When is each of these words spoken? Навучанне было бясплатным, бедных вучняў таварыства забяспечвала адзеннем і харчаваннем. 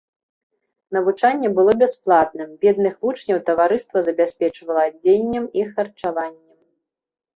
Навучанне 0.95 1.49
было 1.59 1.75
бясплатным, 1.83 2.49
бедных 2.67 2.93
вучняў 3.07 3.41
таварыства 3.49 3.97
забяспечвала 4.07 4.81
адзеннем 4.93 5.45
і 5.61 5.67
харчаваннем. 5.77 6.57